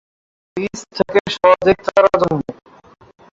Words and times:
বীজ 0.57 0.79
থেকে 0.97 1.19
সহজেই 1.35 1.77
চারা 1.85 2.11
জন্মে। 2.21 2.51